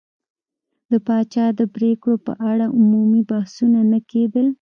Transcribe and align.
د 0.91 0.93
پاچا 1.07 1.45
د 1.59 1.61
پرېکړو 1.75 2.15
په 2.25 2.33
اړه 2.49 2.65
عمومي 2.77 3.21
بحثونه 3.29 3.79
نه 3.91 3.99
کېدل. 4.11 4.47